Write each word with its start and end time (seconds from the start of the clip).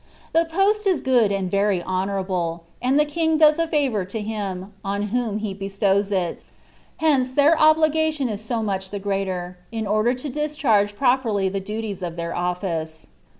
The 0.33 0.45
post 0.45 0.87
is 0.87 0.99
good 0.99 1.31
and 1.31 1.51
very 1.51 1.83
honourable, 1.83 2.63
and 2.81 2.99
the 2.99 3.05
king 3.05 3.37
does 3.37 3.59
a 3.59 3.67
favour 3.67 4.03
to 4.05 4.19
him, 4.19 4.73
on 4.83 5.03
whom 5.09 5.37
he 5.37 5.53
bestows 5.53 6.11
it: 6.11 6.43
hence 6.97 7.31
their 7.33 7.55
obligation 7.59 8.27
is 8.27 8.41
so 8.43 8.63
much 8.63 8.89
the 8.89 8.97
greater, 8.97 9.59
in 9.71 9.85
order 9.85 10.15
to 10.15 10.27
discharge 10.27 10.95
properly 10.95 11.49
the 11.49 11.59
duties 11.59 12.01
of 12.01 12.15
their 12.15 12.35
office. 12.35 13.09